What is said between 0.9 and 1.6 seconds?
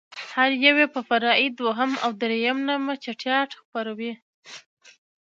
په فرعي